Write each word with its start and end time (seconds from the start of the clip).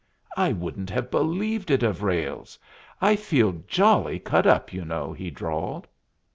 "I 0.35 0.51
wouldn't 0.51 0.89
have 0.89 1.11
believed 1.11 1.69
it 1.69 1.83
of 1.83 2.01
Ralles. 2.01 2.57
I 3.01 3.15
feel 3.15 3.61
jolly 3.67 4.17
cut 4.17 4.47
up, 4.47 4.73
you 4.73 4.83
know," 4.83 5.13
he 5.13 5.29
drawled. 5.29 5.85